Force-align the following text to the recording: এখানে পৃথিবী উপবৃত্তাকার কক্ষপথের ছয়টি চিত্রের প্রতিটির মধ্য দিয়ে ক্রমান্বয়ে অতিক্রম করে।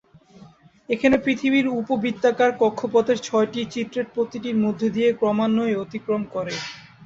এখানে 0.89 1.15
পৃথিবী 1.23 1.59
উপবৃত্তাকার 1.81 2.51
কক্ষপথের 2.61 3.17
ছয়টি 3.23 3.61
চিত্রের 3.73 4.05
প্রতিটির 4.13 4.57
মধ্য 4.63 4.81
দিয়ে 4.95 5.09
ক্রমান্বয়ে 5.19 5.79
অতিক্রম 5.83 6.21
করে। 6.33 6.53